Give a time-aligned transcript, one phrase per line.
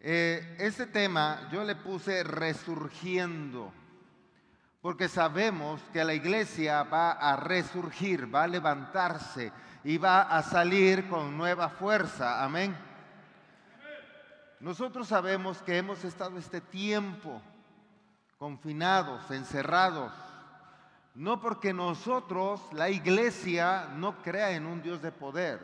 [0.00, 3.72] Este tema yo le puse resurgiendo,
[4.80, 11.08] porque sabemos que la iglesia va a resurgir, va a levantarse y va a salir
[11.08, 12.44] con nueva fuerza.
[12.44, 12.76] Amén.
[14.60, 17.42] Nosotros sabemos que hemos estado este tiempo
[18.38, 20.12] confinados, encerrados,
[21.14, 25.60] no porque nosotros, la iglesia, no crea en un Dios de poder,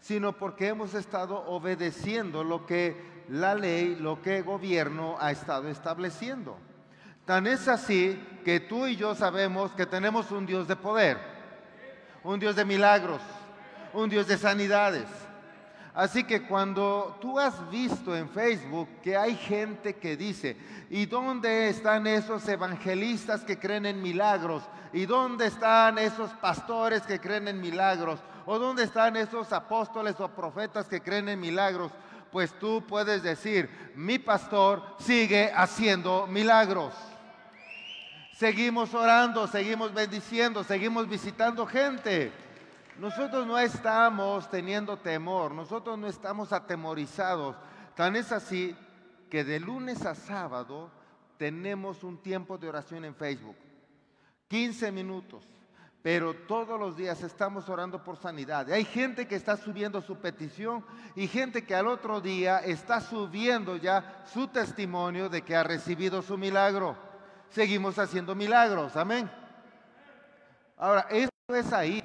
[0.00, 5.68] sino porque hemos estado obedeciendo lo que la ley, lo que el gobierno ha estado
[5.68, 6.58] estableciendo.
[7.24, 11.16] Tan es así que tú y yo sabemos que tenemos un Dios de poder,
[12.24, 13.20] un Dios de milagros,
[13.92, 15.06] un Dios de sanidades.
[15.94, 20.56] Así que cuando tú has visto en Facebook que hay gente que dice,
[20.88, 24.64] ¿y dónde están esos evangelistas que creen en milagros?
[24.92, 28.20] ¿Y dónde están esos pastores que creen en milagros?
[28.46, 31.92] ¿O dónde están esos apóstoles o profetas que creen en milagros?
[32.30, 36.94] Pues tú puedes decir, mi pastor sigue haciendo milagros.
[38.34, 42.32] Seguimos orando, seguimos bendiciendo, seguimos visitando gente.
[42.98, 47.56] Nosotros no estamos teniendo temor, nosotros no estamos atemorizados.
[47.94, 48.76] Tan es así
[49.28, 50.90] que de lunes a sábado
[51.36, 53.56] tenemos un tiempo de oración en Facebook.
[54.48, 55.44] 15 minutos,
[56.02, 58.70] pero todos los días estamos orando por sanidad.
[58.70, 60.84] Hay gente que está subiendo su petición
[61.14, 66.22] y gente que al otro día está subiendo ya su testimonio de que ha recibido
[66.22, 66.96] su milagro.
[67.50, 69.30] Seguimos haciendo milagros, amén.
[70.78, 72.02] Ahora, esto es ahí.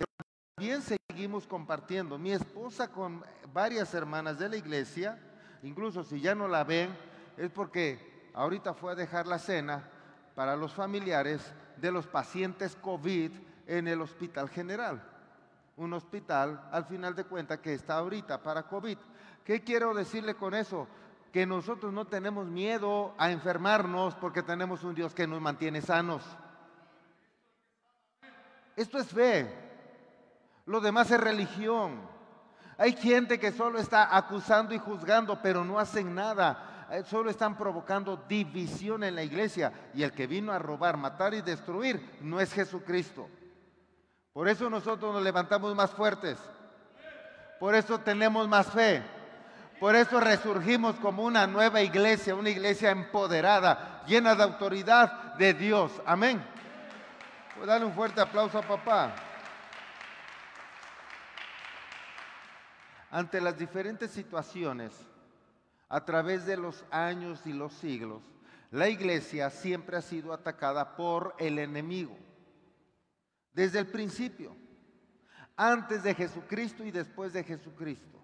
[0.55, 2.17] También seguimos compartiendo.
[2.17, 5.17] Mi esposa con varias hermanas de la iglesia,
[5.63, 6.89] incluso si ya no la ven,
[7.37, 9.89] es porque ahorita fue a dejar la cena
[10.35, 13.31] para los familiares de los pacientes COVID
[13.67, 15.01] en el Hospital General.
[15.77, 18.97] Un hospital, al final de cuentas, que está ahorita para COVID.
[19.43, 20.87] ¿Qué quiero decirle con eso?
[21.33, 26.23] Que nosotros no tenemos miedo a enfermarnos porque tenemos un Dios que nos mantiene sanos.
[28.75, 29.53] Esto es fe.
[30.65, 31.99] Lo demás es religión.
[32.77, 36.87] Hay gente que solo está acusando y juzgando, pero no hacen nada.
[36.91, 39.71] Eh, solo están provocando división en la iglesia.
[39.93, 43.29] Y el que vino a robar, matar y destruir no es Jesucristo.
[44.35, 46.37] Por eso nosotros nos levantamos más fuertes.
[47.57, 49.01] Por eso tenemos más fe.
[49.79, 55.93] Por eso resurgimos como una nueva iglesia, una iglesia empoderada, llena de autoridad de Dios.
[56.05, 56.43] Amén.
[57.55, 59.15] Pues dale un fuerte aplauso a papá.
[63.15, 64.91] ante las diferentes situaciones,
[65.87, 68.21] a través de los años y los siglos,
[68.71, 72.17] la iglesia siempre ha sido atacada por el enemigo.
[73.55, 74.53] Desde el principio,
[75.55, 78.21] antes de Jesucristo y después de Jesucristo.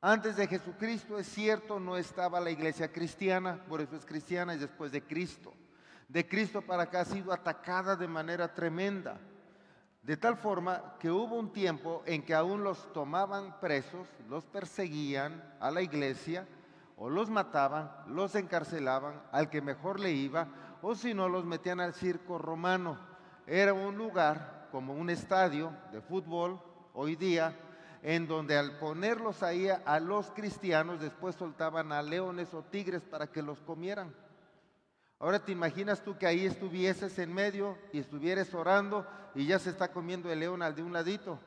[0.00, 4.58] Antes de Jesucristo, es cierto, no estaba la iglesia cristiana, por eso es cristiana y
[4.58, 5.54] después de Cristo.
[6.08, 9.18] De Cristo para acá ha sido atacada de manera tremenda.
[10.02, 15.42] De tal forma que hubo un tiempo en que aún los tomaban presos, los perseguían
[15.60, 16.46] a la iglesia,
[16.96, 20.48] o los mataban, los encarcelaban al que mejor le iba,
[20.82, 23.13] o si no los metían al circo romano.
[23.46, 26.60] Era un lugar como un estadio de fútbol
[26.94, 27.56] hoy día,
[28.02, 33.26] en donde al ponerlos ahí a los cristianos, después soltaban a leones o tigres para
[33.26, 34.14] que los comieran.
[35.18, 39.70] Ahora te imaginas tú que ahí estuvieses en medio y estuvieras orando y ya se
[39.70, 41.38] está comiendo el león al de un ladito.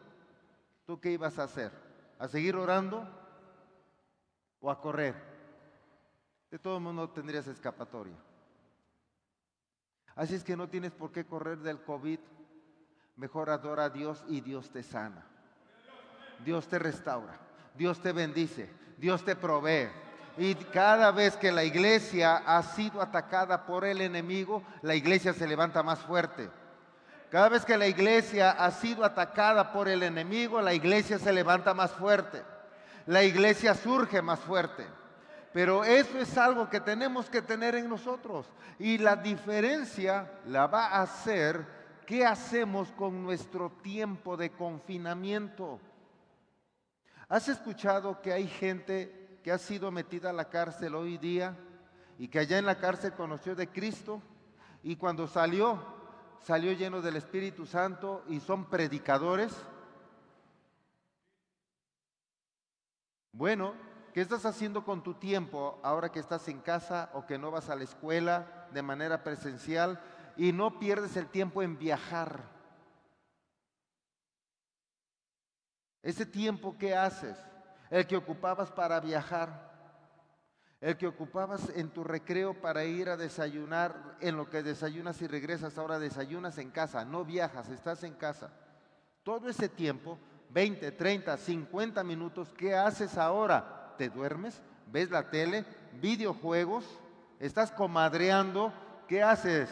[0.86, 1.72] ¿Tú qué ibas a hacer?
[2.18, 3.08] ¿A seguir orando
[4.62, 5.16] o a correr?
[6.50, 8.16] De todo mundo tendrías escapatoria.
[10.18, 12.20] Así es que no tienes por qué correr del COVID.
[13.18, 15.24] Mejor adora a Dios y Dios te sana.
[16.44, 17.38] Dios te restaura.
[17.76, 18.70] Dios te bendice.
[18.98, 19.90] Dios te provee.
[20.40, 25.48] Y cada vez que la iglesia ha sido atacada por el enemigo, la iglesia se
[25.48, 26.50] levanta más fuerte.
[27.30, 31.74] Cada vez que la iglesia ha sido atacada por el enemigo, la iglesia se levanta
[31.74, 32.42] más fuerte.
[33.06, 34.86] La iglesia surge más fuerte.
[35.54, 38.48] Pero eso es algo que tenemos que tener en nosotros.
[38.80, 41.66] Y la diferencia la va a hacer
[42.06, 45.80] qué hacemos con nuestro tiempo de confinamiento.
[47.30, 51.58] ¿Has escuchado que hay gente que ha sido metida a la cárcel hoy día
[52.18, 54.22] y que allá en la cárcel conoció de Cristo
[54.84, 55.84] y cuando salió,
[56.42, 59.54] salió lleno del Espíritu Santo y son predicadores.
[63.34, 63.74] Bueno,
[64.14, 67.70] ¿qué estás haciendo con tu tiempo ahora que estás en casa o que no vas
[67.70, 70.00] a la escuela de manera presencial
[70.36, 72.44] y no pierdes el tiempo en viajar?
[76.02, 77.38] Ese tiempo, ¿qué haces?
[77.90, 79.68] el que ocupabas para viajar,
[80.82, 85.28] el que ocupabas en tu recreo para ir a desayunar, en lo que desayunas y
[85.28, 88.52] regresas, ahora desayunas en casa, no viajas, estás en casa.
[89.24, 90.20] Todo ese tiempo,
[90.50, 93.77] 20, 30, 50 minutos, ¿qué haces ahora?
[93.98, 94.62] ¿Te duermes?
[94.92, 95.66] ¿Ves la tele?
[96.00, 96.86] ¿Videojuegos?
[97.40, 98.72] ¿Estás comadreando?
[99.08, 99.70] ¿Qué haces?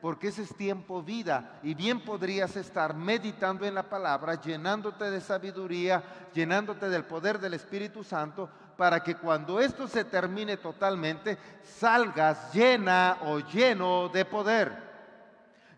[0.00, 5.20] Porque ese es tiempo vida y bien podrías estar meditando en la palabra, llenándote de
[5.20, 6.02] sabiduría,
[6.34, 13.18] llenándote del poder del Espíritu Santo, para que cuando esto se termine totalmente, salgas llena
[13.22, 14.72] o lleno de poder,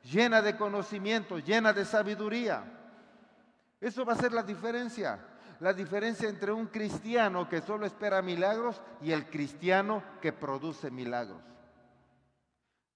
[0.04, 2.62] llena de conocimiento, llena de sabiduría.
[3.80, 5.18] Eso va a ser la diferencia.
[5.60, 11.42] La diferencia entre un cristiano que solo espera milagros y el cristiano que produce milagros.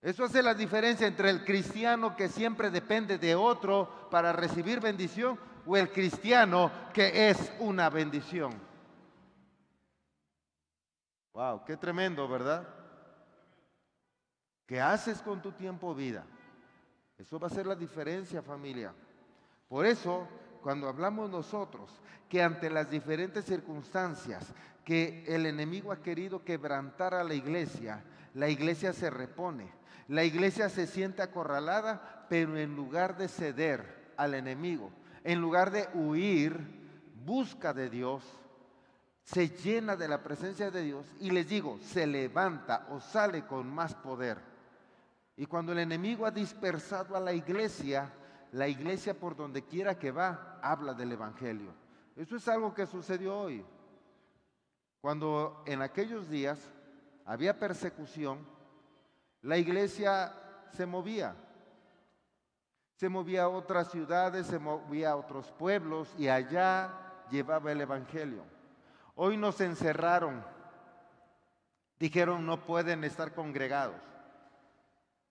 [0.01, 5.39] Eso hace la diferencia entre el cristiano que siempre depende de otro para recibir bendición
[5.67, 8.53] o el cristiano que es una bendición.
[11.33, 12.69] Wow, qué tremendo, ¿verdad?
[14.67, 16.25] ¿Qué haces con tu tiempo vida?
[17.19, 18.95] Eso va a ser la diferencia, familia.
[19.69, 20.27] Por eso,
[20.65, 21.91] cuando hablamos nosotros
[22.27, 24.51] que ante las diferentes circunstancias
[24.83, 28.03] que el enemigo ha querido quebrantar a la iglesia,
[28.33, 29.71] la iglesia se repone.
[30.09, 34.91] La iglesia se siente acorralada, pero en lugar de ceder al enemigo,
[35.23, 36.59] en lugar de huir,
[37.27, 38.25] busca de Dios,
[39.23, 43.69] se llena de la presencia de Dios y les digo, se levanta o sale con
[43.69, 44.39] más poder.
[45.37, 48.11] Y cuando el enemigo ha dispersado a la iglesia,
[48.55, 51.75] la iglesia por donde quiera que va, habla del Evangelio.
[52.15, 53.67] Eso es algo que sucedió hoy.
[55.01, 56.61] Cuando en aquellos días
[57.25, 58.47] había persecución,
[59.43, 60.33] la iglesia
[60.71, 61.35] se movía.
[62.95, 66.93] Se movía a otras ciudades, se movía a otros pueblos y allá
[67.33, 68.45] llevaba el Evangelio.
[69.17, 70.45] Hoy nos encerraron.
[71.99, 74.14] Dijeron no pueden estar congregados.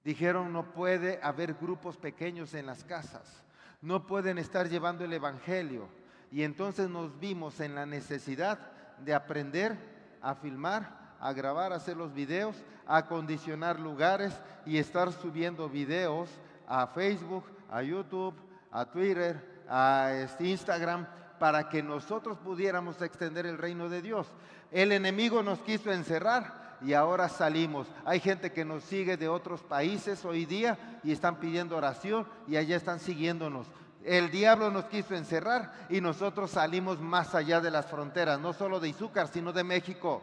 [0.04, 3.44] Dijeron no puede haber grupos pequeños en las casas.
[3.82, 5.88] No pueden estar llevando el Evangelio.
[6.32, 8.60] Y entonces nos vimos en la necesidad
[9.00, 9.78] de aprender
[10.22, 12.56] a filmar, a grabar, a hacer los videos,
[12.86, 14.34] a acondicionar lugares
[14.66, 16.30] y estar subiendo videos
[16.68, 18.36] a Facebook, a YouTube,
[18.72, 21.08] a Twitter, a este, Instagram
[21.40, 24.28] para que nosotros pudiéramos extender el reino de Dios.
[24.72, 27.88] El enemigo nos quiso encerrar y ahora salimos.
[28.06, 32.58] Hay gente que nos sigue de otros países hoy día y están pidiendo oración y
[32.58, 33.68] allá están siguiéndonos.
[34.04, 38.80] El diablo nos quiso encerrar y nosotros salimos más allá de las fronteras, no solo
[38.80, 40.22] de Izúcar, sino de México.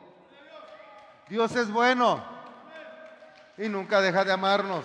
[1.29, 2.23] Dios es bueno
[3.57, 4.85] y nunca deja de amarnos.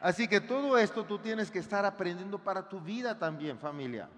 [0.00, 4.08] Así que todo esto tú tienes que estar aprendiendo para tu vida también, familia.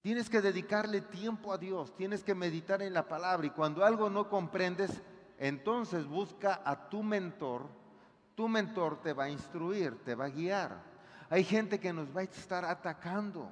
[0.00, 4.08] Tienes que dedicarle tiempo a Dios, tienes que meditar en la palabra y cuando algo
[4.08, 5.02] no comprendes,
[5.38, 7.66] entonces busca a tu mentor.
[8.34, 10.80] Tu mentor te va a instruir, te va a guiar.
[11.28, 13.50] Hay gente que nos va a estar atacando.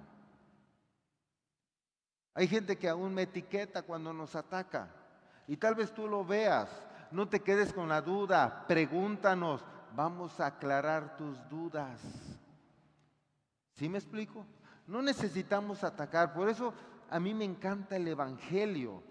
[2.35, 4.89] Hay gente que aún me etiqueta cuando nos ataca.
[5.49, 6.69] Y tal vez tú lo veas.
[7.11, 8.67] No te quedes con la duda.
[8.69, 9.65] Pregúntanos
[9.97, 12.01] vamos a aclarar tus dudas.
[13.73, 14.47] ¿Sí me explico?
[14.87, 16.33] No necesitamos atacar.
[16.33, 16.73] Por eso
[17.11, 19.03] a mí me encanta el Evangelio.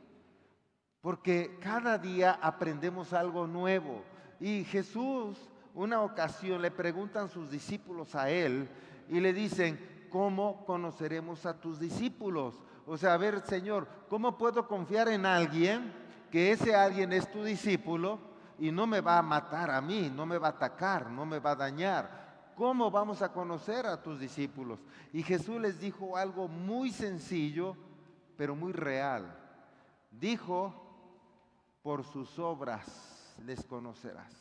[1.01, 4.03] Porque cada día aprendemos algo nuevo.
[4.39, 5.37] Y Jesús,
[5.73, 8.69] una ocasión, le preguntan sus discípulos a él
[9.09, 12.55] y le dicen, ¿cómo conoceremos a tus discípulos?
[12.87, 15.93] O sea, a ver, Señor, ¿cómo puedo confiar en alguien
[16.31, 18.35] que ese alguien es tu discípulo?
[18.59, 21.39] y no me va a matar a mí, no me va a atacar, no me
[21.39, 22.24] va a dañar.
[22.55, 24.79] ¿Cómo vamos a conocer a tus discípulos?
[25.11, 27.75] Y Jesús les dijo algo muy sencillo,
[28.37, 29.37] pero muy real.
[30.09, 30.73] Dijo,
[31.81, 34.33] por sus obras les conocerás.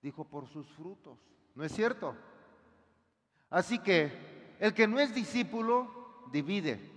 [0.00, 1.18] Dijo, por sus frutos.
[1.54, 2.14] ¿No es cierto?
[3.50, 6.90] Así que el que no es discípulo divide,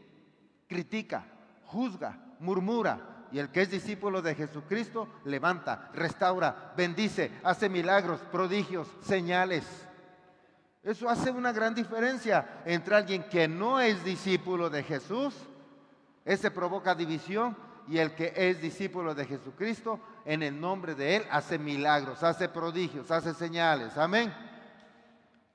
[0.68, 1.26] critica,
[1.66, 8.88] juzga, murmura, y el que es discípulo de Jesucristo levanta, restaura, bendice, hace milagros, prodigios,
[9.02, 9.89] señales.
[10.82, 15.36] Eso hace una gran diferencia entre alguien que no es discípulo de Jesús,
[16.24, 17.56] ese provoca división,
[17.88, 22.48] y el que es discípulo de Jesucristo, en el nombre de Él, hace milagros, hace
[22.48, 23.98] prodigios, hace señales.
[23.98, 24.32] Amén.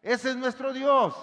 [0.02, 1.14] Ese es nuestro Dios.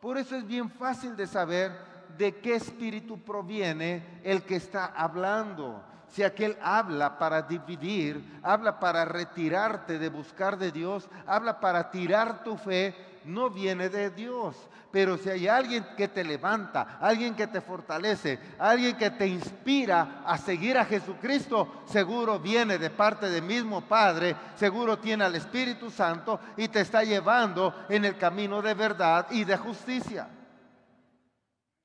[0.00, 1.72] Por eso es bien fácil de saber
[2.18, 5.82] de qué espíritu proviene el que está hablando.
[6.10, 12.42] Si aquel habla para dividir, habla para retirarte de buscar de Dios, habla para tirar
[12.42, 14.56] tu fe, no viene de Dios.
[14.90, 20.22] Pero si hay alguien que te levanta, alguien que te fortalece, alguien que te inspira
[20.26, 25.90] a seguir a Jesucristo, seguro viene de parte del mismo Padre, seguro tiene al Espíritu
[25.90, 30.28] Santo y te está llevando en el camino de verdad y de justicia.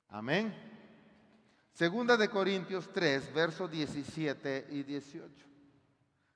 [0.09, 0.64] Amén.
[1.75, 5.29] Segunda de Corintios 3, versos 17 y 18.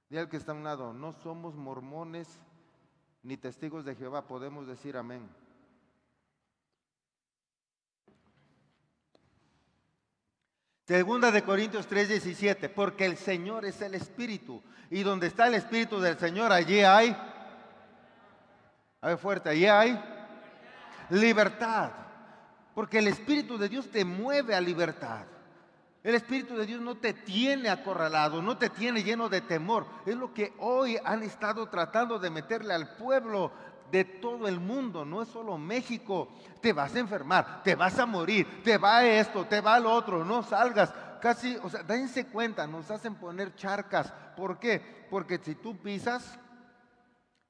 [0.10, 2.28] Dile al que está a un lado, no somos mormones
[3.24, 5.30] ni testigos de Jehová, podemos decir amén.
[10.86, 14.62] Segunda de Corintios 3:17, porque el Señor es el Espíritu.
[14.90, 17.16] Y donde está el Espíritu del Señor, allí hay,
[19.00, 19.98] a ver fuerte, allí hay
[21.10, 22.09] libertad.
[22.80, 25.26] Porque el Espíritu de Dios te mueve a libertad.
[26.02, 29.86] El Espíritu de Dios no te tiene acorralado, no te tiene lleno de temor.
[30.06, 33.52] Es lo que hoy han estado tratando de meterle al pueblo
[33.92, 36.30] de todo el mundo, no es solo México.
[36.62, 40.24] Te vas a enfermar, te vas a morir, te va esto, te va lo otro,
[40.24, 40.94] no salgas.
[41.22, 44.14] Casi, o sea, dense cuenta, nos hacen poner charcas.
[44.38, 45.06] ¿Por qué?
[45.10, 46.40] Porque si tú pisas,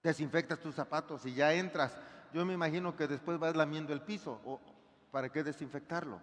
[0.01, 1.95] desinfectas tus zapatos y ya entras.
[2.33, 4.41] Yo me imagino que después vas lamiendo el piso.
[4.43, 4.78] ¿O
[5.11, 6.19] ¿Para qué desinfectarlo?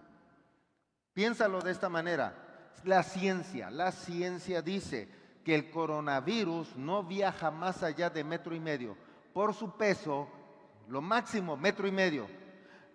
[1.13, 2.35] Piénsalo de esta manera.
[2.85, 5.09] La ciencia, la ciencia dice
[5.45, 8.97] que el coronavirus no viaja más allá de metro y medio
[9.33, 10.29] por su peso,
[10.89, 12.27] lo máximo, metro y medio,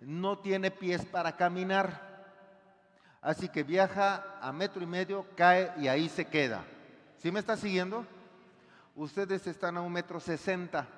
[0.00, 2.10] no tiene pies para caminar.
[3.20, 6.64] Así que viaja a metro y medio, cae y ahí se queda.
[7.18, 8.04] ¿Sí me está siguiendo?
[8.96, 10.88] Ustedes están a un metro sesenta,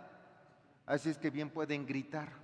[0.87, 2.44] así es que bien pueden gritar.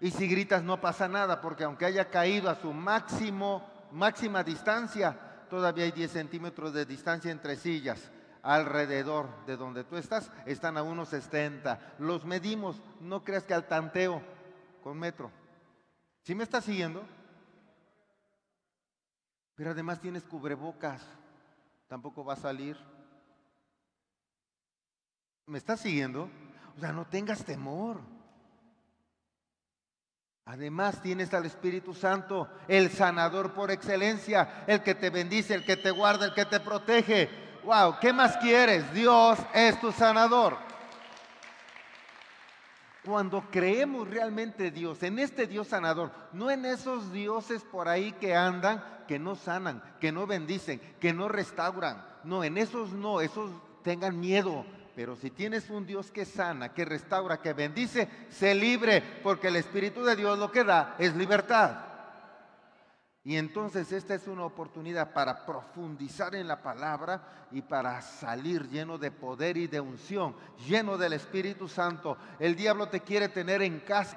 [0.00, 5.18] Y si gritas no pasa nada, porque aunque haya caído a su máximo, máxima distancia,
[5.50, 8.10] todavía hay 10 centímetros de distancia entre sillas
[8.42, 11.96] alrededor de donde tú estás están a unos 70.
[11.98, 14.22] Los medimos, no creas que al tanteo
[14.82, 15.30] con metro.
[16.22, 17.04] ¿Sí me estás siguiendo?
[19.54, 21.02] Pero además tienes cubrebocas,
[21.88, 22.76] tampoco va a salir.
[25.46, 26.30] ¿Me estás siguiendo?
[26.76, 28.00] O sea, no tengas temor.
[30.48, 35.76] Además tienes al Espíritu Santo, el sanador por excelencia, el que te bendice, el que
[35.76, 37.28] te guarda, el que te protege,
[37.64, 38.94] Wow, ¿qué más quieres?
[38.94, 40.56] Dios es tu sanador.
[43.04, 48.34] Cuando creemos realmente Dios, en este Dios sanador, no en esos dioses por ahí que
[48.34, 52.02] andan, que no sanan, que no bendicen, que no restauran.
[52.24, 53.50] No, en esos no, esos
[53.82, 54.64] tengan miedo.
[54.98, 59.54] Pero si tienes un Dios que sana, que restaura, que bendice, sé libre, porque el
[59.54, 61.84] Espíritu de Dios lo que da es libertad.
[63.22, 68.98] Y entonces esta es una oportunidad para profundizar en la palabra y para salir lleno
[68.98, 70.34] de poder y de unción,
[70.66, 72.18] lleno del Espíritu Santo.
[72.40, 74.16] El diablo te quiere tener en casa,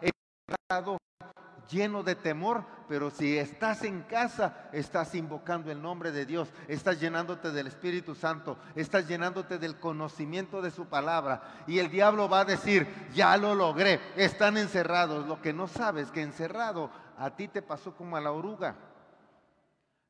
[1.71, 6.99] lleno de temor, pero si estás en casa, estás invocando el nombre de Dios, estás
[6.99, 11.63] llenándote del Espíritu Santo, estás llenándote del conocimiento de su palabra.
[11.67, 15.25] Y el diablo va a decir, ya lo logré, están encerrados.
[15.25, 18.75] Lo que no sabes que encerrado a ti te pasó como a la oruga.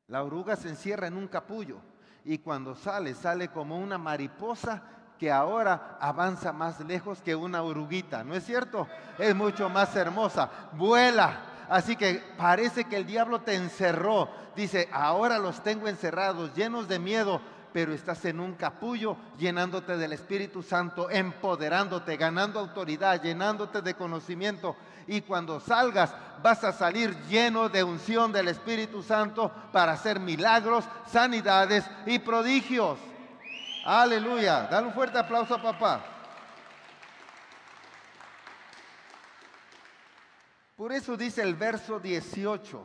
[0.08, 1.78] La oruga se encierra en un capullo
[2.24, 4.82] y cuando sale, sale como una mariposa
[5.18, 8.88] que ahora avanza más lejos que una oruguita, ¿no es cierto?
[9.18, 11.51] Es mucho más hermosa, vuela.
[11.68, 14.28] Así que parece que el diablo te encerró.
[14.54, 17.40] Dice, ahora los tengo encerrados, llenos de miedo,
[17.72, 24.76] pero estás en un capullo llenándote del Espíritu Santo, empoderándote, ganando autoridad, llenándote de conocimiento
[25.06, 30.84] y cuando salgas vas a salir lleno de unción del Espíritu Santo para hacer milagros,
[31.06, 32.98] sanidades y prodigios.
[33.84, 34.68] Aleluya.
[34.70, 36.11] Dale un fuerte aplauso papá.
[40.82, 42.82] Por eso dice el verso 18.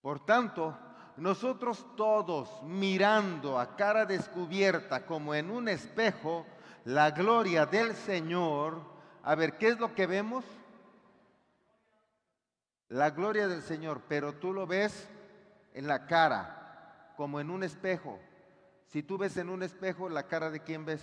[0.00, 0.78] Por tanto,
[1.16, 6.46] nosotros todos mirando a cara descubierta como en un espejo
[6.84, 8.80] la gloria del Señor,
[9.24, 10.44] a ver, ¿qué es lo que vemos?
[12.86, 15.08] La gloria del Señor, pero tú lo ves
[15.74, 18.20] en la cara, como en un espejo.
[18.86, 21.02] Si tú ves en un espejo, la cara de quién ves.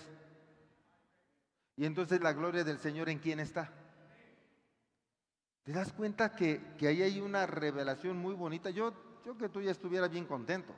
[1.76, 3.70] Y entonces la gloria del Señor en quién está.
[5.64, 8.70] ¿Te das cuenta que, que ahí hay una revelación muy bonita?
[8.70, 8.94] Yo,
[9.26, 10.74] yo que tú ya estuvieras bien contento.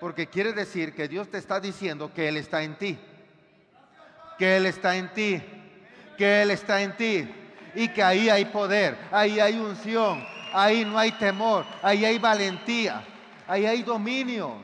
[0.00, 2.98] Porque quiere decir que Dios te está diciendo que Él está en ti.
[4.38, 5.42] Que Él está en ti
[6.18, 7.32] que Él está en ti
[7.74, 13.04] y que ahí hay poder, ahí hay unción, ahí no hay temor, ahí hay valentía.
[13.46, 14.56] ahí hay dominio.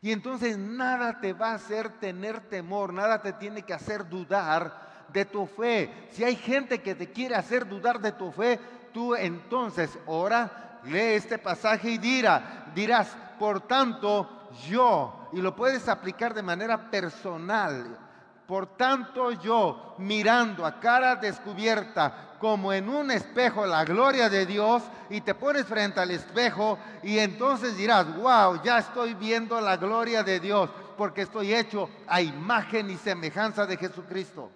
[0.00, 4.87] Y entonces nada te va a hacer tener temor, nada te tiene que hacer dudar
[5.12, 6.08] de tu fe.
[6.10, 8.58] Si hay gente que te quiere hacer dudar de tu fe,
[8.92, 15.88] tú entonces ora, lee este pasaje y dirá, dirás, por tanto, yo, y lo puedes
[15.88, 17.98] aplicar de manera personal,
[18.46, 24.82] por tanto yo, mirando a cara descubierta, como en un espejo la gloria de Dios
[25.10, 30.22] y te pones frente al espejo y entonces dirás, wow, ya estoy viendo la gloria
[30.22, 34.50] de Dios porque estoy hecho a imagen y semejanza de Jesucristo.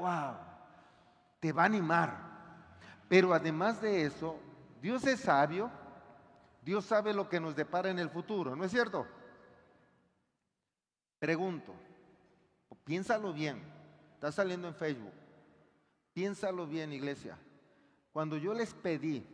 [0.00, 0.34] Wow,
[1.40, 2.16] te va a animar.
[3.06, 4.38] Pero además de eso,
[4.80, 5.70] Dios es sabio,
[6.62, 9.06] Dios sabe lo que nos depara en el futuro, ¿no es cierto?
[11.18, 11.74] Pregunto,
[12.84, 13.62] piénsalo bien,
[14.14, 15.12] está saliendo en Facebook.
[16.14, 17.36] Piénsalo bien, iglesia.
[18.12, 19.26] Cuando yo les pedí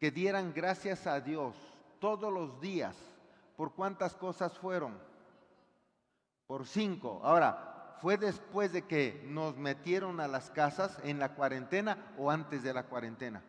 [0.00, 1.54] que dieran gracias a Dios
[2.00, 2.96] todos los días,
[3.56, 4.98] ¿por cuántas cosas fueron?
[6.46, 7.20] Por cinco.
[7.22, 7.71] Ahora,
[8.02, 12.74] ¿fue después de que nos metieron a las casas en la cuarentena o antes de
[12.74, 13.44] la cuarentena?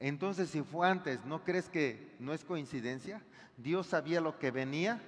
[0.00, 3.22] Entonces, si fue antes, ¿no crees que no es coincidencia?
[3.56, 5.00] Dios sabía lo que venía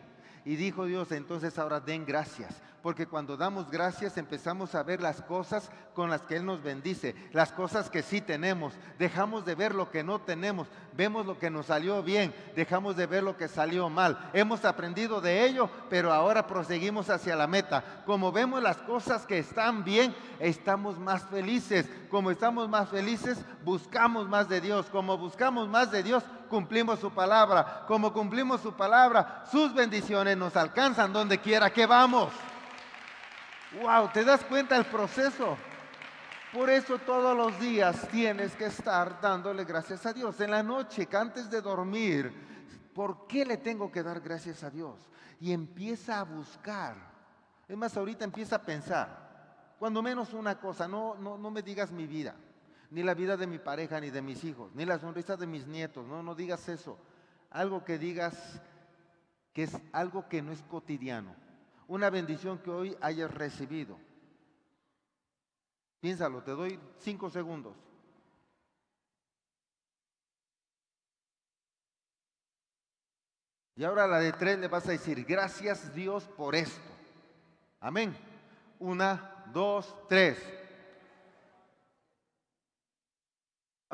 [0.44, 5.22] y dijo Dios, entonces ahora den gracias porque cuando damos gracias empezamos a ver las
[5.22, 8.74] cosas con las que Él nos bendice, las cosas que sí tenemos.
[8.98, 13.06] Dejamos de ver lo que no tenemos, vemos lo que nos salió bien, dejamos de
[13.06, 14.30] ver lo que salió mal.
[14.34, 18.02] Hemos aprendido de ello, pero ahora proseguimos hacia la meta.
[18.04, 21.88] Como vemos las cosas que están bien, estamos más felices.
[22.10, 24.84] Como estamos más felices, buscamos más de Dios.
[24.92, 26.22] Como buscamos más de Dios,
[26.54, 27.84] cumplimos su palabra.
[27.88, 32.32] Como cumplimos su palabra, sus bendiciones nos alcanzan donde quiera que vamos.
[33.82, 35.56] Wow, ¿te das cuenta del proceso?
[36.52, 40.40] Por eso todos los días tienes que estar dándole gracias a Dios.
[40.40, 42.32] En la noche, antes de dormir,
[42.94, 45.10] ¿por qué le tengo que dar gracias a Dios?
[45.40, 46.94] Y empieza a buscar.
[47.66, 49.74] Es más, ahorita empieza a pensar.
[49.76, 52.36] Cuando menos una cosa, no, no, no me digas mi vida,
[52.94, 55.66] ni la vida de mi pareja, ni de mis hijos, ni la sonrisa de mis
[55.66, 56.06] nietos.
[56.06, 56.96] No, no digas eso.
[57.50, 58.62] Algo que digas
[59.52, 61.44] que es algo que no es cotidiano
[61.88, 63.98] una bendición que hoy hayas recibido.
[66.00, 67.76] Piénsalo, te doy cinco segundos.
[73.76, 76.80] Y ahora la de tres le vas a decir, gracias Dios por esto.
[77.80, 78.16] Amén.
[78.78, 80.38] Una, dos, tres.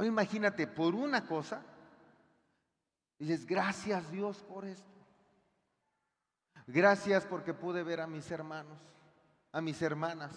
[0.01, 1.61] Ahora imagínate, por una cosa,
[3.19, 4.89] dices, gracias Dios por esto.
[6.67, 8.79] Gracias porque pude ver a mis hermanos,
[9.53, 10.33] a mis hermanas.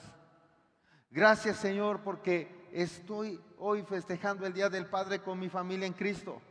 [1.09, 6.41] Gracias Señor porque estoy hoy festejando el Día del Padre con mi familia en Cristo.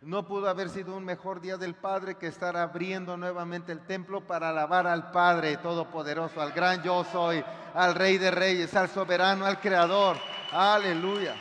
[0.00, 4.26] No pudo haber sido un mejor Día del Padre que estar abriendo nuevamente el templo
[4.26, 7.44] para alabar al Padre Todopoderoso, al gran yo soy,
[7.74, 10.16] al Rey de Reyes, al soberano, al Creador.
[10.52, 11.34] Aleluya.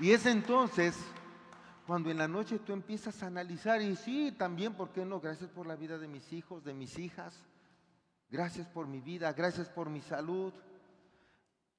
[0.00, 0.96] Y es entonces
[1.86, 5.20] cuando en la noche tú empiezas a analizar y sí, también, ¿por qué no?
[5.20, 7.34] Gracias por la vida de mis hijos, de mis hijas.
[8.30, 10.54] Gracias por mi vida, gracias por mi salud.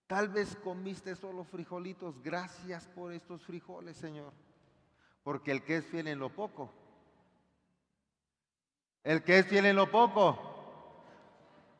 [0.05, 4.33] Tal vez comiste solo frijolitos, gracias por estos frijoles, Señor.
[5.23, 6.71] Porque el que es fiel en lo poco,
[9.03, 10.37] el que es fiel en lo poco,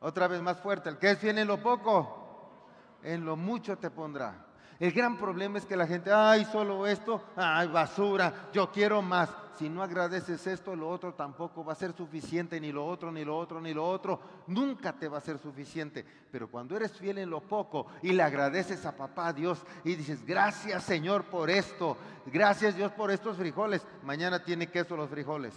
[0.00, 2.66] otra vez más fuerte, el que es fiel en lo poco,
[3.02, 4.51] en lo mucho te pondrá.
[4.80, 9.28] El gran problema es que la gente, ay, solo esto, ay, basura, yo quiero más.
[9.58, 13.24] Si no agradeces esto, lo otro tampoco va a ser suficiente, ni lo otro, ni
[13.24, 14.20] lo otro, ni lo otro.
[14.46, 16.04] Nunca te va a ser suficiente.
[16.30, 20.24] Pero cuando eres fiel en lo poco y le agradeces a papá Dios y dices,
[20.26, 25.54] gracias Señor por esto, gracias Dios por estos frijoles, mañana tiene queso los frijoles.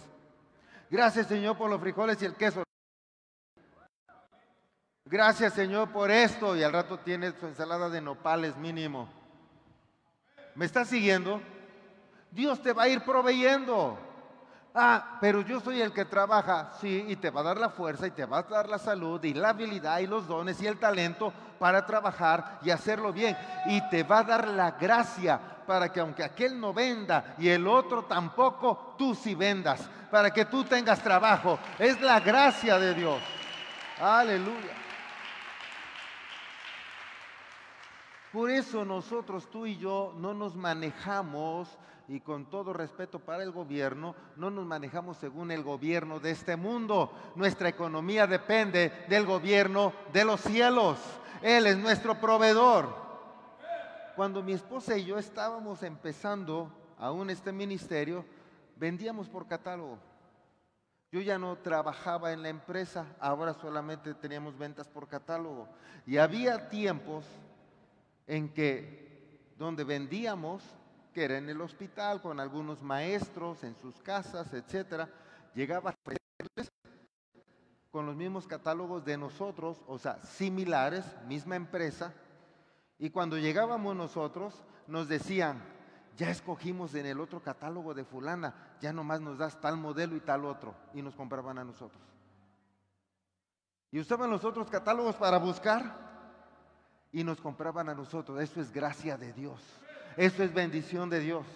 [0.90, 2.65] Gracias Señor por los frijoles y el queso.
[5.08, 9.08] Gracias Señor por esto y al rato tiene su ensalada de nopales mínimo.
[10.56, 11.40] ¿Me estás siguiendo?
[12.32, 13.96] Dios te va a ir proveyendo.
[14.74, 18.08] Ah, pero yo soy el que trabaja, sí, y te va a dar la fuerza
[18.08, 20.78] y te va a dar la salud y la habilidad y los dones y el
[20.78, 23.36] talento para trabajar y hacerlo bien.
[23.66, 27.68] Y te va a dar la gracia para que aunque aquel no venda y el
[27.68, 31.60] otro tampoco, tú sí vendas, para que tú tengas trabajo.
[31.78, 33.22] Es la gracia de Dios.
[34.00, 34.85] Aleluya.
[38.36, 41.70] Por eso nosotros, tú y yo, no nos manejamos,
[42.06, 46.54] y con todo respeto para el gobierno, no nos manejamos según el gobierno de este
[46.54, 47.10] mundo.
[47.34, 50.98] Nuestra economía depende del gobierno de los cielos.
[51.40, 52.94] Él es nuestro proveedor.
[54.16, 58.22] Cuando mi esposa y yo estábamos empezando aún este ministerio,
[58.76, 59.96] vendíamos por catálogo.
[61.10, 65.70] Yo ya no trabajaba en la empresa, ahora solamente teníamos ventas por catálogo.
[66.04, 67.24] Y había tiempos
[68.26, 70.62] en que donde vendíamos,
[71.12, 75.08] que era en el hospital, con algunos maestros, en sus casas, etcétera,
[75.54, 75.94] llegaba
[77.90, 82.12] con los mismos catálogos de nosotros, o sea, similares, misma empresa,
[82.98, 85.62] y cuando llegábamos nosotros nos decían,
[86.16, 90.20] ya escogimos en el otro catálogo de fulana, ya nomás nos das tal modelo y
[90.20, 92.02] tal otro, y nos compraban a nosotros.
[93.90, 96.05] Y usaban los otros catálogos para buscar
[97.16, 98.38] y nos compraban a nosotros.
[98.42, 99.58] Eso es gracia de Dios,
[100.18, 101.46] eso es bendición de Dios.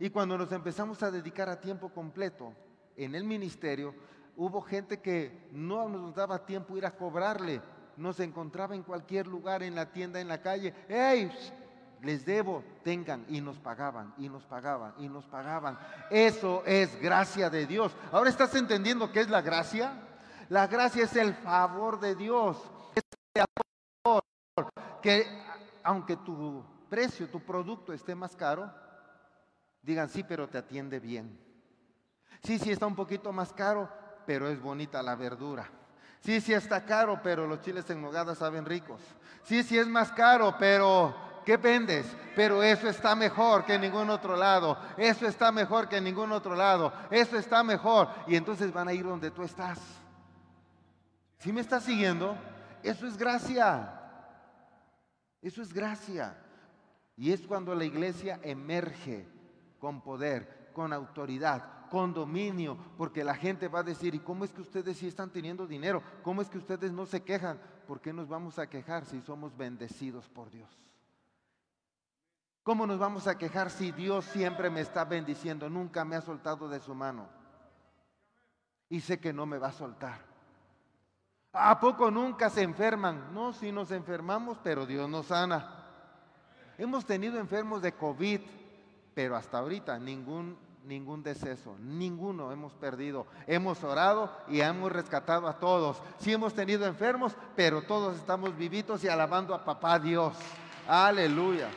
[0.00, 2.54] Y cuando nos empezamos a dedicar a tiempo completo
[2.96, 3.94] en el ministerio,
[4.38, 7.60] hubo gente que no nos daba tiempo ir a cobrarle,
[7.98, 10.74] nos encontraba en cualquier lugar, en la tienda, en la calle.
[10.88, 11.30] ¡Ey!
[12.00, 15.78] les debo, tengan, y nos pagaban, y nos pagaban, y nos pagaban.
[16.10, 17.92] Eso es gracia de Dios.
[18.10, 19.92] Ahora estás entendiendo qué es la gracia.
[20.48, 22.56] La gracia es el favor de Dios.
[22.96, 23.02] Es
[23.34, 23.44] el
[25.02, 25.26] que
[25.82, 28.72] aunque tu precio, tu producto esté más caro,
[29.82, 31.38] digan sí, pero te atiende bien.
[32.42, 33.90] Sí, sí está un poquito más caro,
[34.26, 35.68] pero es bonita la verdura.
[36.20, 39.00] Sí, sí está caro, pero los chiles en nogada saben ricos.
[39.42, 42.06] Sí, sí es más caro, pero ¿qué vendes?
[42.36, 44.78] Pero eso está mejor que en ningún otro lado.
[44.96, 46.92] Eso está mejor que en ningún otro lado.
[47.10, 48.08] Eso está mejor.
[48.28, 49.80] Y entonces van a ir donde tú estás.
[51.38, 52.36] ¿Sí me estás siguiendo?
[52.84, 54.01] Eso es gracia.
[55.42, 56.38] Eso es gracia.
[57.16, 59.28] Y es cuando la iglesia emerge
[59.78, 64.52] con poder, con autoridad, con dominio, porque la gente va a decir, ¿y cómo es
[64.52, 66.02] que ustedes sí están teniendo dinero?
[66.22, 67.60] ¿Cómo es que ustedes no se quejan?
[67.86, 70.70] ¿Por qué nos vamos a quejar si somos bendecidos por Dios?
[72.62, 76.68] ¿Cómo nos vamos a quejar si Dios siempre me está bendiciendo, nunca me ha soltado
[76.68, 77.28] de su mano?
[78.88, 80.31] Y sé que no me va a soltar.
[81.52, 83.34] ¿A poco nunca se enferman?
[83.34, 85.84] No, si nos enfermamos, pero Dios nos sana.
[86.78, 88.40] Hemos tenido enfermos de COVID,
[89.14, 93.26] pero hasta ahorita ningún, ningún deceso, ninguno hemos perdido.
[93.46, 96.02] Hemos orado y hemos rescatado a todos.
[96.18, 100.34] Sí hemos tenido enfermos, pero todos estamos vivitos y alabando a papá Dios.
[100.88, 101.68] Aleluya.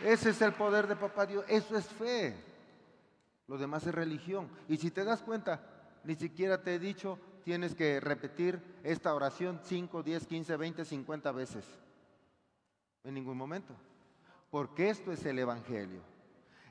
[0.00, 1.44] Ese es el poder de papá Dios.
[1.46, 2.48] Eso es fe.
[3.48, 4.48] Lo demás es religión.
[4.68, 5.60] Y si te das cuenta,
[6.04, 11.32] ni siquiera te he dicho, tienes que repetir esta oración 5, 10, 15, 20, 50
[11.32, 11.64] veces.
[13.04, 13.74] En ningún momento.
[14.50, 16.02] Porque esto es el Evangelio.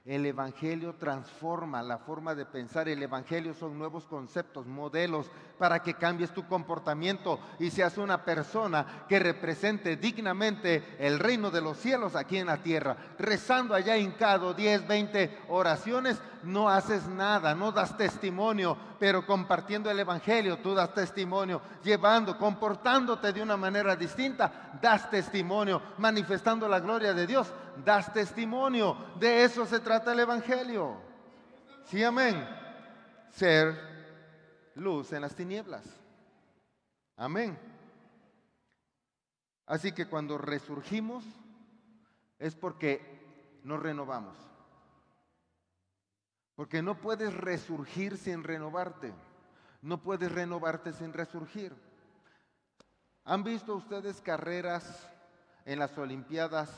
[0.08, 2.88] El Evangelio transforma la forma de pensar.
[2.88, 9.06] El Evangelio son nuevos conceptos, modelos para que cambies tu comportamiento y seas una persona
[9.10, 12.96] que represente dignamente el reino de los cielos aquí en la tierra.
[13.20, 20.00] Rezando allá hincado 10, 20 oraciones, no haces nada, no das testimonio, pero compartiendo el
[20.00, 27.14] Evangelio tú das testimonio, llevando, comportándote de una manera distinta, das testimonio, manifestando la gloria
[27.14, 27.52] de Dios,
[27.84, 28.98] das testimonio.
[29.20, 30.98] De eso se trata el Evangelio.
[31.86, 32.48] Sí, amén.
[33.32, 33.76] Ser
[34.76, 35.84] luz en las tinieblas.
[37.16, 37.58] Amén.
[39.66, 41.26] Así que cuando resurgimos
[42.40, 44.47] es porque nos renovamos.
[46.58, 49.14] Porque no puedes resurgir sin renovarte.
[49.84, 51.72] No puedes renovarte sin resurgir.
[53.26, 55.08] ¿Han visto ustedes carreras
[55.66, 56.72] en las Olimpiadas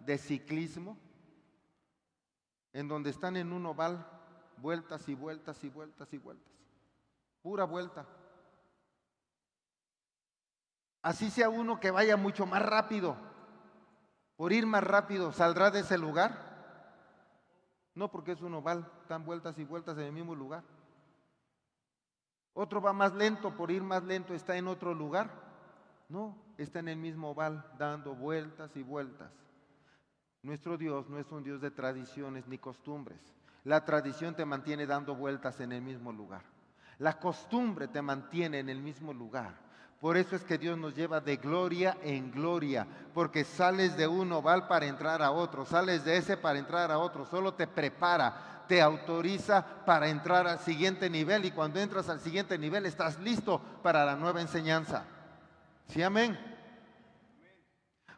[0.00, 0.98] de ciclismo?
[2.72, 4.04] En donde están en un oval,
[4.56, 6.52] vueltas y vueltas y vueltas y vueltas.
[7.40, 8.04] Pura vuelta.
[11.02, 13.16] Así sea uno que vaya mucho más rápido.
[14.34, 16.49] Por ir más rápido, ¿saldrá de ese lugar?
[18.00, 20.64] No, porque es un oval, dan vueltas y vueltas en el mismo lugar.
[22.54, 25.30] Otro va más lento, por ir más lento está en otro lugar.
[26.08, 29.30] No, está en el mismo oval, dando vueltas y vueltas.
[30.42, 33.20] Nuestro Dios no es un Dios de tradiciones ni costumbres.
[33.64, 36.44] La tradición te mantiene dando vueltas en el mismo lugar.
[36.96, 39.52] La costumbre te mantiene en el mismo lugar.
[40.00, 44.32] Por eso es que Dios nos lleva de gloria en gloria, porque sales de un
[44.32, 48.64] oval para entrar a otro, sales de ese para entrar a otro, solo te prepara,
[48.66, 53.60] te autoriza para entrar al siguiente nivel y cuando entras al siguiente nivel estás listo
[53.82, 55.04] para la nueva enseñanza.
[55.88, 56.38] ¿Sí, amén?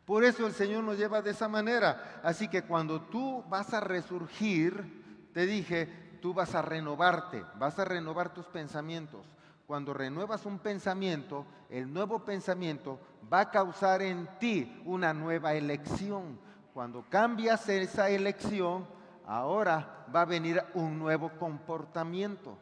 [0.04, 2.20] Por eso el Señor nos lleva de esa manera.
[2.22, 7.84] Así que cuando tú vas a resurgir, te dije, tú vas a renovarte, vas a
[7.84, 9.26] renovar tus pensamientos,
[9.66, 12.98] cuando renuevas un pensamiento, el nuevo pensamiento
[13.32, 16.38] va a causar en ti una nueva elección.
[16.74, 18.86] Cuando cambias esa elección,
[19.26, 22.58] ahora va a venir un nuevo comportamiento.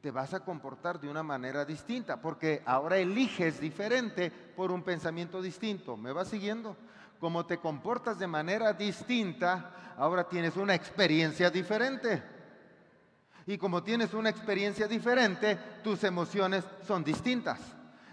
[0.00, 5.40] Te vas a comportar de una manera distinta, porque ahora eliges diferente por un pensamiento
[5.40, 5.96] distinto.
[5.96, 6.76] ¿Me vas siguiendo?
[7.18, 12.33] Como te comportas de manera distinta, ahora tienes una experiencia diferente.
[13.46, 17.60] Y como tienes una experiencia diferente, tus emociones son distintas.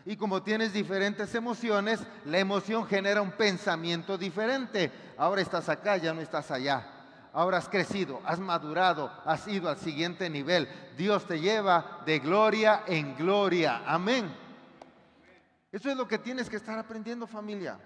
[0.05, 4.91] Y como tienes diferentes emociones, la emoción genera un pensamiento diferente.
[5.17, 6.87] Ahora estás acá, ya no estás allá.
[7.33, 10.67] Ahora has crecido, has madurado, has ido al siguiente nivel.
[10.97, 13.83] Dios te lleva de gloria en gloria.
[13.85, 14.29] Amén.
[15.71, 17.79] Eso es lo que tienes que estar aprendiendo familia.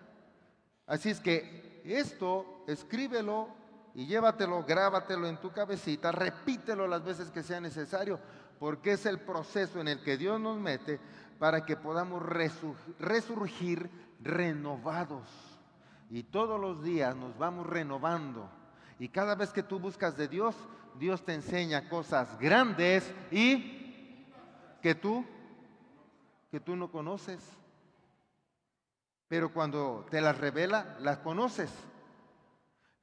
[0.88, 3.50] Así es que esto, escríbelo
[3.96, 8.20] y llévatelo, grábatelo en tu cabecita, repítelo las veces que sea necesario,
[8.60, 11.00] porque es el proceso en el que Dios nos mete
[11.40, 12.22] para que podamos
[13.00, 13.90] resurgir
[14.22, 15.28] renovados.
[16.10, 18.50] Y todos los días nos vamos renovando.
[19.00, 20.56] Y cada vez que tú buscas de Dios,
[21.00, 24.26] Dios te enseña cosas grandes y
[24.82, 25.26] que tú,
[26.52, 27.40] que tú no conoces.
[29.30, 31.72] Pero cuando te las revela, las conoces.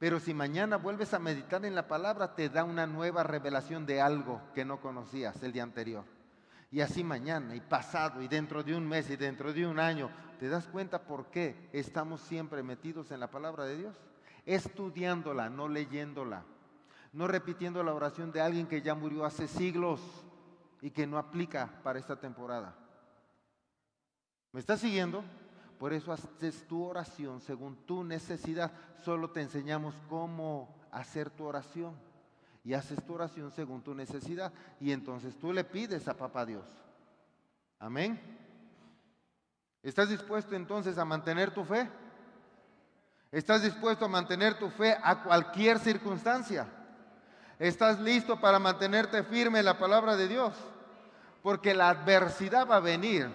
[0.02, 4.00] Pero si mañana vuelves a meditar en la palabra, te da una nueva revelación de
[4.00, 6.04] algo que no conocías el día anterior.
[6.72, 10.10] Y así mañana y pasado y dentro de un mes y dentro de un año,
[10.40, 13.96] ¿te das cuenta por qué estamos siempre metidos en la palabra de Dios?
[14.44, 16.42] Estudiándola, no leyéndola.
[17.12, 20.00] No repitiendo la oración de alguien que ya murió hace siglos
[20.80, 22.74] y que no aplica para esta temporada.
[24.50, 25.22] ¿Me estás siguiendo?
[25.82, 28.70] Por eso haces tu oración según tu necesidad.
[29.04, 31.96] Solo te enseñamos cómo hacer tu oración
[32.62, 34.52] y haces tu oración según tu necesidad.
[34.78, 36.64] Y entonces tú le pides a papá Dios.
[37.80, 38.20] Amén.
[39.82, 41.90] ¿Estás dispuesto entonces a mantener tu fe?
[43.32, 46.68] ¿Estás dispuesto a mantener tu fe a cualquier circunstancia?
[47.58, 50.54] ¿Estás listo para mantenerte firme en la palabra de Dios?
[51.42, 53.28] Porque la adversidad va a venir,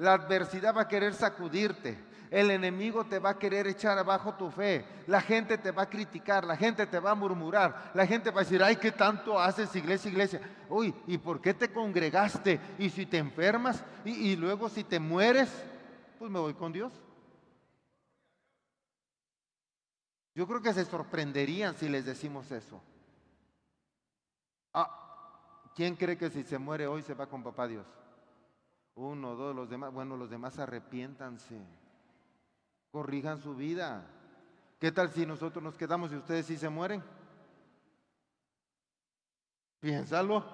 [0.00, 1.98] la adversidad va a querer sacudirte,
[2.30, 4.84] el enemigo te va a querer echar abajo tu fe.
[5.06, 8.40] La gente te va a criticar, la gente te va a murmurar, la gente va
[8.40, 10.40] a decir, ay, ¿qué tanto haces iglesia, iglesia?
[10.68, 12.58] Uy, ¿y por qué te congregaste?
[12.78, 13.84] ¿Y si te enfermas?
[14.04, 15.50] ¿Y, luego si te mueres?
[16.18, 16.92] Pues me voy con Dios.
[20.34, 22.80] Yo creo que se sorprenderían si les decimos eso.
[24.72, 27.99] Ah, ¿quién cree que si se muere hoy se va con papá Dios?
[29.00, 29.92] Uno, dos, los demás.
[29.94, 31.56] Bueno, los demás arrepiéntanse
[32.90, 34.04] corrijan su vida.
[34.78, 37.02] ¿Qué tal si nosotros nos quedamos y ustedes sí se mueren?
[39.80, 40.44] Piénsalo.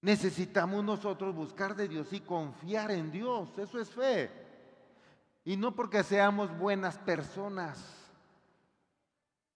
[0.00, 3.56] Necesitamos nosotros buscar de Dios y confiar en Dios.
[3.56, 4.30] Eso es fe.
[5.44, 7.97] Y no porque seamos buenas personas.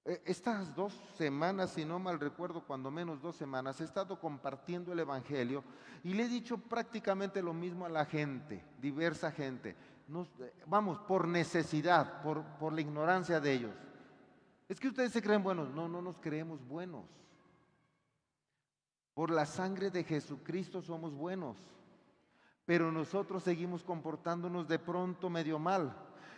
[0.04, 4.92] E, estas dos semanas, si no mal recuerdo, cuando menos dos semanas, he estado compartiendo
[4.92, 5.62] el Evangelio
[6.02, 9.76] y le he dicho prácticamente lo mismo a la gente, diversa gente
[10.66, 13.74] vamos, por necesidad, por, por la ignorancia de ellos.
[14.68, 15.70] Es que ustedes se creen buenos.
[15.70, 17.04] No, no nos creemos buenos.
[19.14, 21.56] Por la sangre de Jesucristo somos buenos.
[22.64, 25.94] Pero nosotros seguimos comportándonos de pronto medio mal.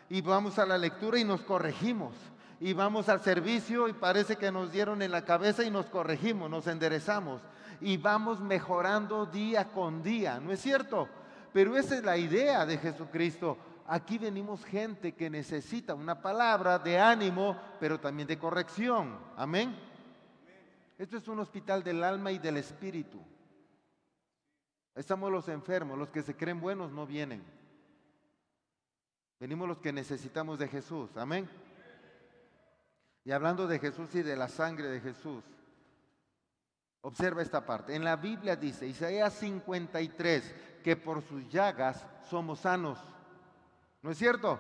[0.09, 2.15] Y vamos a la lectura y nos corregimos.
[2.61, 6.49] Y vamos al servicio y parece que nos dieron en la cabeza y nos corregimos,
[6.49, 7.43] nos enderezamos.
[7.81, 10.41] Y vamos mejorando día con día.
[10.41, 11.09] ¿No es cierto?
[11.53, 13.59] Pero esa es la idea de Jesucristo.
[13.87, 19.19] Aquí venimos gente que necesita una palabra de ánimo, pero también de corrección.
[19.37, 19.77] Amén.
[20.97, 23.21] Esto es un hospital del alma y del espíritu.
[24.95, 27.43] Estamos los enfermos, los que se creen buenos no vienen.
[29.41, 31.11] Venimos los que necesitamos de Jesús.
[31.17, 31.49] Amén.
[33.25, 35.43] Y hablando de Jesús y de la sangre de Jesús,
[37.01, 37.95] observa esta parte.
[37.95, 42.99] En la Biblia dice, Isaías 53, que por sus llagas somos sanos.
[44.03, 44.59] ¿No es cierto?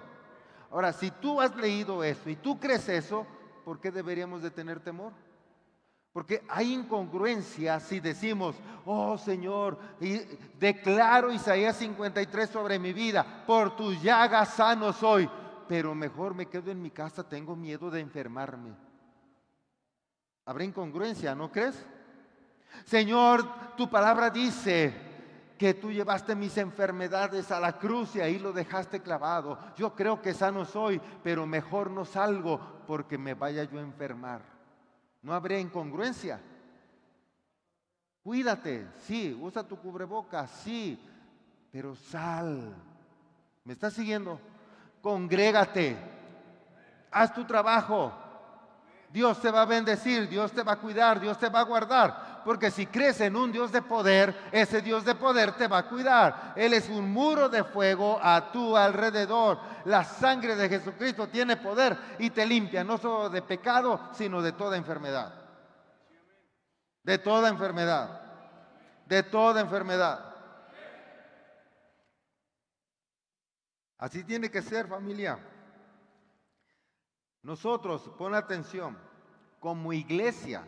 [0.70, 3.26] Ahora, si tú has leído eso y tú crees eso,
[3.64, 5.12] ¿por qué deberíamos de tener temor?
[6.14, 9.78] Porque hay incongruencia si decimos, oh Señor,
[10.58, 15.28] declaro Isaías 53 sobre mi vida, por tus llagas sano soy,
[15.68, 18.74] pero mejor me quedo en mi casa, tengo miedo de enfermarme.
[20.46, 21.84] Habrá incongruencia, ¿no crees?
[22.84, 24.92] Señor, tu palabra dice,
[25.58, 29.58] que tú llevaste mis enfermedades a la cruz y ahí lo dejaste clavado.
[29.76, 34.42] Yo creo que sano soy, pero mejor no salgo porque me vaya yo a enfermar.
[35.22, 36.40] No habría incongruencia.
[38.22, 40.98] Cuídate, sí, usa tu cubreboca, sí,
[41.70, 42.74] pero sal.
[43.64, 44.40] ¿Me estás siguiendo?
[45.04, 45.98] Congrégate,
[47.10, 48.10] haz tu trabajo.
[49.10, 52.40] Dios te va a bendecir, Dios te va a cuidar, Dios te va a guardar.
[52.42, 55.88] Porque si crees en un Dios de poder, ese Dios de poder te va a
[55.90, 56.54] cuidar.
[56.56, 59.58] Él es un muro de fuego a tu alrededor.
[59.84, 64.52] La sangre de Jesucristo tiene poder y te limpia, no solo de pecado, sino de
[64.52, 65.34] toda enfermedad.
[67.02, 68.22] De toda enfermedad.
[69.04, 70.33] De toda enfermedad.
[73.98, 75.38] Así tiene que ser familia.
[77.42, 78.96] Nosotros, pon atención,
[79.60, 80.66] como iglesia,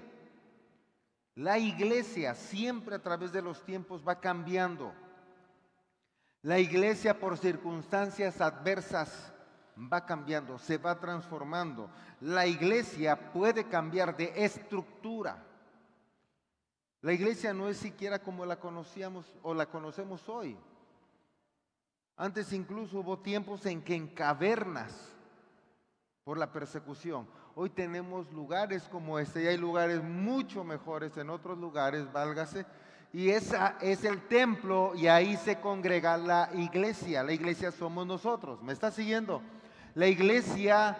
[1.35, 4.93] la iglesia siempre a través de los tiempos va cambiando.
[6.43, 9.33] La iglesia por circunstancias adversas
[9.93, 11.91] va cambiando, se va transformando.
[12.21, 15.45] La iglesia puede cambiar de estructura.
[17.03, 20.57] La iglesia no es siquiera como la conocíamos o la conocemos hoy.
[22.17, 25.13] Antes incluso hubo tiempos en que en cavernas,
[26.25, 31.59] por la persecución, hoy tenemos lugares como este y hay lugares mucho mejores en otros
[31.59, 32.65] lugares, válgase,
[33.13, 37.23] y esa es el templo y ahí se congrega la iglesia.
[37.23, 38.63] La iglesia somos nosotros.
[38.63, 39.43] ¿Me está siguiendo?
[39.95, 40.99] La iglesia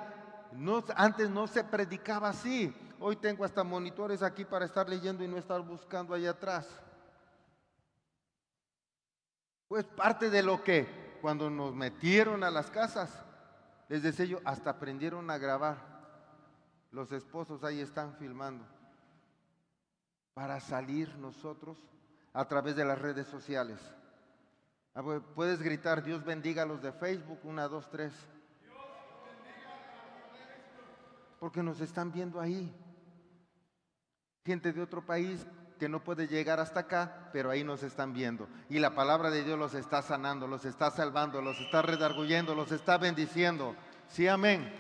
[0.97, 2.75] antes no se predicaba así.
[3.01, 6.67] Hoy tengo hasta monitores aquí para estar leyendo y no estar buscando allá atrás.
[9.69, 13.11] Pues parte de lo que cuando nos metieron a las casas,
[13.89, 15.77] les decía yo, hasta aprendieron a grabar.
[16.93, 18.65] Los esposos ahí están filmando.
[20.35, 21.79] Para salir nosotros
[22.33, 23.81] a través de las redes sociales.
[24.95, 28.13] Ah, pues, puedes gritar, Dios bendiga a los de Facebook, una, dos, tres.
[31.41, 32.73] Porque nos están viendo ahí.
[34.45, 35.45] Gente de otro país
[35.79, 38.49] que no puede llegar hasta acá, pero ahí nos están viendo.
[38.69, 42.73] Y la palabra de Dios los está sanando, los está salvando, los está redarguyendo, los
[42.73, 43.77] está bendiciendo.
[44.09, 44.73] Sí, amén.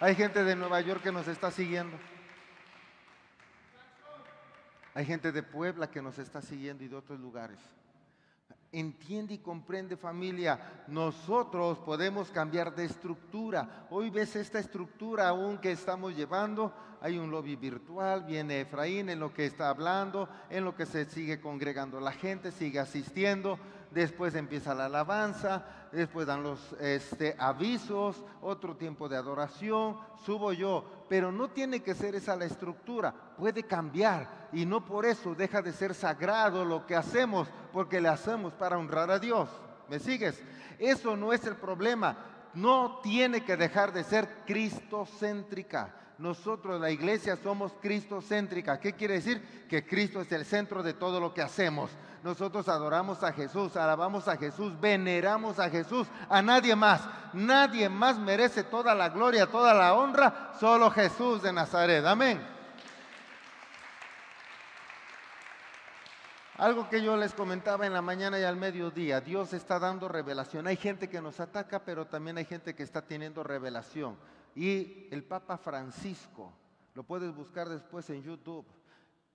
[0.00, 1.96] Hay gente de Nueva York que nos está siguiendo.
[4.94, 7.58] Hay gente de Puebla que nos está siguiendo y de otros lugares.
[8.74, 13.86] Entiende y comprende familia, nosotros podemos cambiar de estructura.
[13.90, 19.20] Hoy ves esta estructura aún que estamos llevando, hay un lobby virtual, viene Efraín en
[19.20, 23.58] lo que está hablando, en lo que se sigue congregando la gente, sigue asistiendo,
[23.92, 30.84] después empieza la alabanza, después dan los este, avisos, otro tiempo de adoración, subo yo,
[31.08, 35.62] pero no tiene que ser esa la estructura, puede cambiar y no por eso deja
[35.62, 39.48] de ser sagrado lo que hacemos, porque le hacemos para honrar a Dios.
[39.88, 40.42] ¿Me sigues?
[40.78, 42.16] Eso no es el problema,
[42.54, 45.96] no tiene que dejar de ser cristocéntrica.
[46.18, 48.78] Nosotros, la iglesia, somos cristocéntrica.
[48.78, 49.66] ¿Qué quiere decir?
[49.68, 51.90] Que Cristo es el centro de todo lo que hacemos
[52.22, 57.02] nosotros adoramos a Jesús, alabamos a Jesús, veneramos a Jesús, a nadie más.
[57.32, 62.04] Nadie más merece toda la gloria, toda la honra, solo Jesús de Nazaret.
[62.04, 62.40] Amén.
[66.58, 70.68] Algo que yo les comentaba en la mañana y al mediodía, Dios está dando revelación.
[70.68, 74.16] Hay gente que nos ataca, pero también hay gente que está teniendo revelación.
[74.54, 76.52] Y el Papa Francisco,
[76.94, 78.66] lo puedes buscar después en YouTube,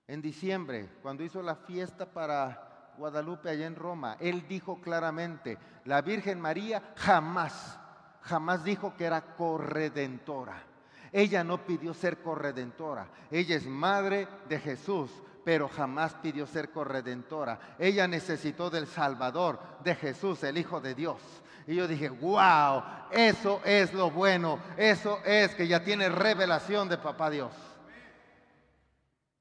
[0.08, 6.02] en diciembre, cuando hizo la fiesta para Guadalupe allá en Roma, él dijo claramente, la
[6.02, 7.80] Virgen María jamás,
[8.22, 10.64] jamás dijo que era corredentora.
[11.12, 13.08] Ella no pidió ser corredentora.
[13.32, 15.12] Ella es madre de Jesús,
[15.46, 17.76] pero jamás pidió ser corredentora.
[17.80, 21.22] Ella necesitó del Salvador, de Jesús, el Hijo de Dios.
[21.68, 22.82] Y yo dije, wow,
[23.12, 27.52] eso es lo bueno, eso es que ya tiene revelación de Papá Dios.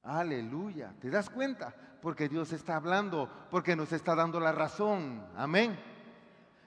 [0.03, 1.73] Aleluya, ¿te das cuenta?
[2.01, 5.25] Porque Dios está hablando, porque nos está dando la razón.
[5.35, 5.77] Amén.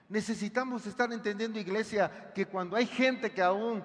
[0.09, 3.83] Necesitamos estar entendiendo, iglesia, que cuando hay gente que aún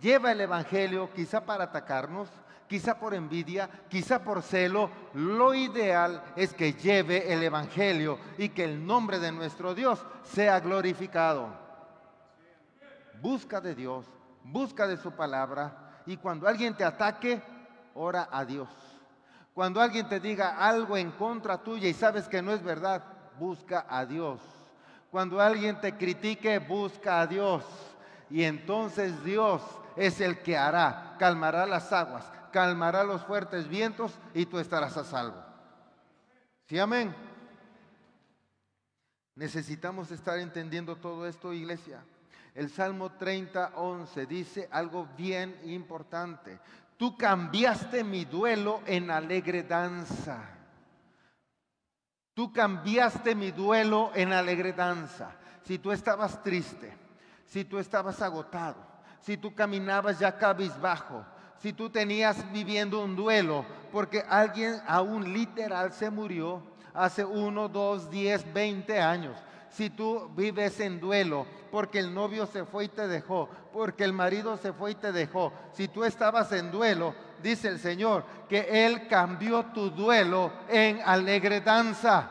[0.00, 2.30] lleva el Evangelio, quizá para atacarnos,
[2.66, 8.64] quizá por envidia, quizá por celo, lo ideal es que lleve el Evangelio y que
[8.64, 11.48] el nombre de nuestro Dios sea glorificado.
[13.20, 14.06] Busca de Dios,
[14.44, 17.42] busca de su palabra y cuando alguien te ataque,
[17.94, 18.68] ora a Dios.
[19.56, 23.02] Cuando alguien te diga algo en contra tuya y sabes que no es verdad,
[23.38, 24.38] busca a Dios.
[25.10, 27.64] Cuando alguien te critique, busca a Dios.
[28.28, 29.62] Y entonces Dios
[29.96, 35.04] es el que hará, calmará las aguas, calmará los fuertes vientos y tú estarás a
[35.04, 35.42] salvo.
[36.66, 37.16] ¿Sí, amén?
[39.36, 42.04] Necesitamos estar entendiendo todo esto, iglesia.
[42.54, 46.58] El Salmo 30, 11 dice algo bien importante.
[46.96, 50.38] Tú cambiaste mi duelo en alegre danza.
[52.32, 55.36] Tú cambiaste mi duelo en alegre danza.
[55.62, 56.96] Si tú estabas triste,
[57.46, 58.76] si tú estabas agotado,
[59.20, 61.24] si tú caminabas ya cabizbajo,
[61.58, 66.62] si tú tenías viviendo un duelo, porque alguien aún literal se murió
[66.94, 69.36] hace uno, dos, diez, veinte años.
[69.76, 74.14] Si tú vives en duelo porque el novio se fue y te dejó, porque el
[74.14, 78.86] marido se fue y te dejó, si tú estabas en duelo, dice el Señor, que
[78.86, 82.30] Él cambió tu duelo en alegre danza.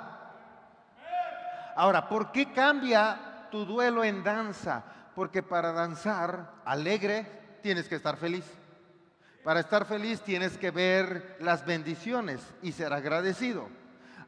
[1.75, 4.83] Ahora, ¿por qué cambia tu duelo en danza?
[5.13, 8.45] Porque para danzar alegre tienes que estar feliz.
[9.43, 13.69] Para estar feliz tienes que ver las bendiciones y ser agradecido.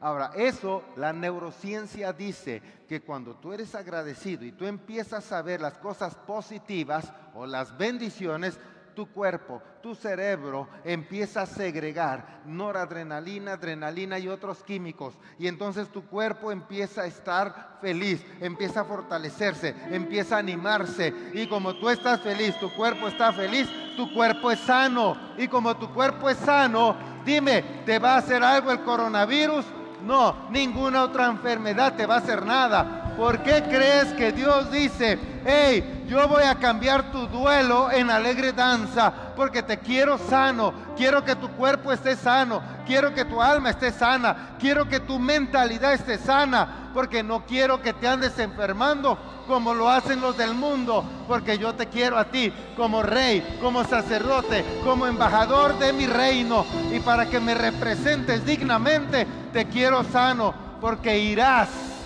[0.00, 5.60] Ahora, eso la neurociencia dice que cuando tú eres agradecido y tú empiezas a ver
[5.60, 8.58] las cosas positivas o las bendiciones,
[8.98, 15.14] tu cuerpo, tu cerebro empieza a segregar noradrenalina, adrenalina y otros químicos.
[15.38, 21.14] Y entonces tu cuerpo empieza a estar feliz, empieza a fortalecerse, empieza a animarse.
[21.32, 25.16] Y como tú estás feliz, tu cuerpo está feliz, tu cuerpo es sano.
[25.38, 29.64] Y como tu cuerpo es sano, dime, ¿te va a hacer algo el coronavirus?
[30.04, 33.14] No, ninguna otra enfermedad te va a hacer nada.
[33.16, 35.18] ¿Por qué crees que Dios dice,
[35.48, 39.10] hey, yo voy a cambiar tu duelo en alegre danza?
[39.34, 43.90] Porque te quiero sano, quiero que tu cuerpo esté sano, quiero que tu alma esté
[43.90, 49.72] sana, quiero que tu mentalidad esté sana, porque no quiero que te andes enfermando como
[49.72, 54.62] lo hacen los del mundo, porque yo te quiero a ti como rey, como sacerdote,
[54.84, 61.18] como embajador de mi reino, y para que me representes dignamente, te quiero sano, porque
[61.18, 61.97] irás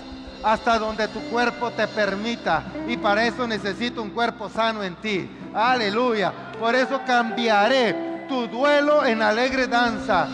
[0.42, 2.64] hasta donde tu cuerpo te permita.
[2.88, 5.30] Y para eso necesito un cuerpo sano en ti.
[5.54, 6.32] Aleluya.
[6.58, 10.28] Por eso cambiaré tu duelo en alegre danza.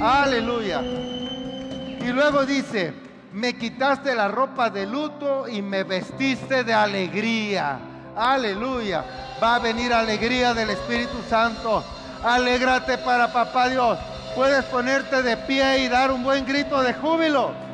[0.00, 0.80] Aleluya.
[0.82, 2.94] Y luego dice,
[3.32, 7.78] me quitaste la ropa de luto y me vestiste de alegría.
[8.16, 9.04] Aleluya.
[9.42, 11.84] Va a venir alegría del Espíritu Santo.
[12.24, 13.98] Alégrate para papá Dios.
[14.34, 17.65] Puedes ponerte de pie y dar un buen grito de júbilo.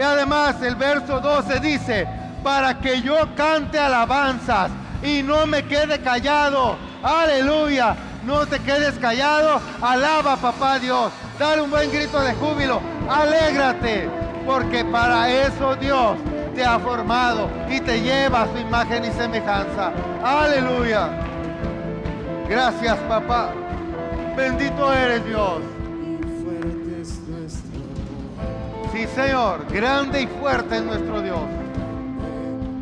[0.00, 2.08] Y además el verso 12 dice,
[2.42, 4.70] para que yo cante alabanzas
[5.02, 6.78] y no me quede callado.
[7.02, 7.94] Aleluya.
[8.24, 9.60] No te quedes callado.
[9.82, 11.12] Alaba, papá Dios.
[11.38, 12.80] Dale un buen grito de júbilo.
[13.10, 14.08] Alégrate.
[14.46, 16.16] Porque para eso Dios
[16.54, 19.92] te ha formado y te lleva a su imagen y semejanza.
[20.24, 21.10] Aleluya.
[22.48, 23.50] Gracias, papá.
[24.34, 25.69] Bendito eres Dios.
[28.92, 31.38] Sí, Señor, grande y fuerte es nuestro Dios.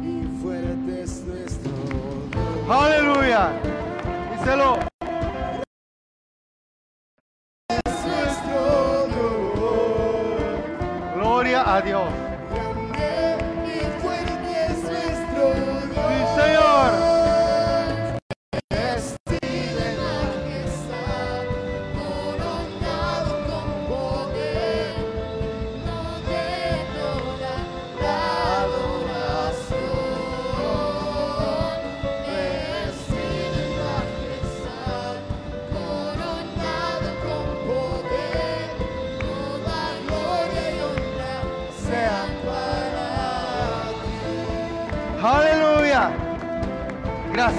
[0.03, 2.71] Y fuerte es nuestro Dios.
[2.71, 3.51] Aleluya.
[4.33, 4.79] Díselo.
[7.85, 11.15] Es nuestro Dios.
[11.15, 12.28] Gloria a Dios.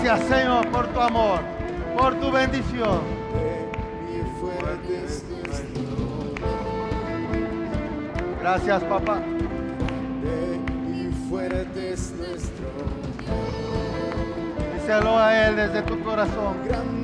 [0.02, 1.41] Gracias, Señor, por tu amor,
[1.97, 3.02] por tu bendición.
[8.39, 9.22] Gracias, papá.
[14.74, 16.99] Díselo a Él desde tu corazón.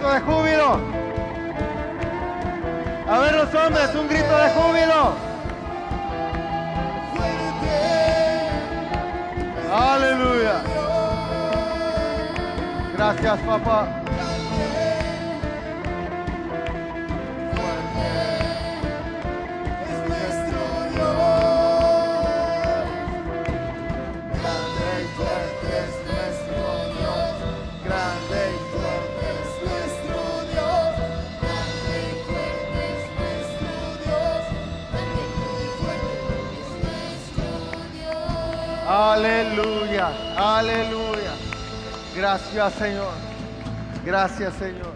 [0.00, 0.80] Grito de júbilo.
[3.08, 5.12] A ver los hombres, un grito de júbilo.
[7.14, 7.74] Fuerte.
[9.70, 10.62] Aleluya.
[12.96, 13.99] Gracias, papá.
[39.20, 41.32] Aleluya, aleluya.
[42.16, 43.12] Gracias Señor.
[44.02, 44.94] Gracias Señor.